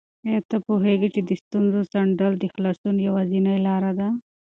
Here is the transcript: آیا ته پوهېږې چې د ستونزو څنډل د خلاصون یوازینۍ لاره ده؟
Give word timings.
آیا 0.27 0.39
ته 0.49 0.57
پوهېږې 0.65 1.09
چې 1.15 1.21
د 1.29 1.31
ستونزو 1.41 1.79
څنډل 1.93 2.33
د 2.39 2.43
خلاصون 2.53 2.95
یوازینۍ 3.07 3.57
لاره 3.67 3.91
ده؟ 3.99 4.07